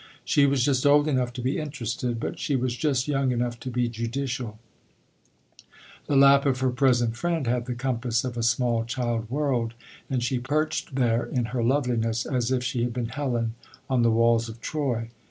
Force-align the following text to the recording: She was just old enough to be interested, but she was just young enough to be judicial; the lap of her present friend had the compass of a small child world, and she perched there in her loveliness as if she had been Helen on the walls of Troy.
She 0.25 0.47
was 0.47 0.65
just 0.65 0.83
old 0.83 1.07
enough 1.07 1.31
to 1.33 1.43
be 1.43 1.59
interested, 1.59 2.19
but 2.19 2.39
she 2.39 2.55
was 2.55 2.75
just 2.75 3.07
young 3.07 3.31
enough 3.31 3.59
to 3.59 3.69
be 3.69 3.87
judicial; 3.87 4.57
the 6.07 6.15
lap 6.15 6.43
of 6.47 6.59
her 6.61 6.71
present 6.71 7.15
friend 7.15 7.45
had 7.45 7.67
the 7.67 7.75
compass 7.75 8.23
of 8.23 8.35
a 8.35 8.41
small 8.41 8.83
child 8.83 9.29
world, 9.29 9.75
and 10.09 10.23
she 10.23 10.39
perched 10.39 10.95
there 10.95 11.25
in 11.27 11.45
her 11.53 11.61
loveliness 11.63 12.25
as 12.25 12.49
if 12.51 12.63
she 12.63 12.81
had 12.81 12.93
been 12.93 13.09
Helen 13.09 13.53
on 13.91 14.01
the 14.01 14.09
walls 14.09 14.49
of 14.49 14.59
Troy. 14.59 15.09